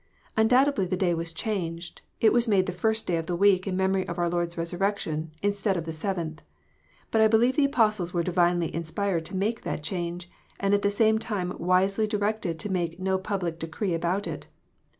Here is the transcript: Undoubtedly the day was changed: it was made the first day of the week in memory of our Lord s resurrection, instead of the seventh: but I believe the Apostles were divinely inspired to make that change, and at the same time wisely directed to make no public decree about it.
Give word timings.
Undoubtedly 0.35 0.87
the 0.87 0.97
day 0.97 1.13
was 1.13 1.31
changed: 1.31 2.01
it 2.19 2.33
was 2.33 2.47
made 2.47 2.65
the 2.65 2.71
first 2.71 3.05
day 3.05 3.17
of 3.17 3.27
the 3.27 3.35
week 3.35 3.67
in 3.67 3.77
memory 3.77 4.03
of 4.07 4.17
our 4.17 4.31
Lord 4.31 4.47
s 4.47 4.57
resurrection, 4.57 5.29
instead 5.43 5.77
of 5.77 5.85
the 5.85 5.93
seventh: 5.93 6.41
but 7.11 7.21
I 7.21 7.27
believe 7.27 7.55
the 7.55 7.65
Apostles 7.65 8.11
were 8.11 8.23
divinely 8.23 8.73
inspired 8.73 9.25
to 9.25 9.35
make 9.37 9.61
that 9.61 9.83
change, 9.83 10.27
and 10.59 10.73
at 10.73 10.81
the 10.81 10.89
same 10.89 11.19
time 11.19 11.55
wisely 11.59 12.07
directed 12.07 12.57
to 12.57 12.71
make 12.71 12.99
no 12.99 13.19
public 13.19 13.59
decree 13.59 13.93
about 13.93 14.25
it. 14.25 14.47